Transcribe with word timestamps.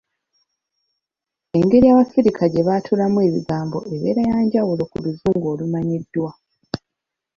Engeri 1.57 1.85
Abafirika 1.89 2.43
gye 2.51 2.65
baatulamu 2.67 3.17
ebigambo 3.27 3.77
ebeera 3.93 4.21
ya 4.29 4.37
njawulo 4.45 4.83
ku 4.91 4.97
Luzungu 5.03 5.45
olumanyiddwa. 5.53 6.31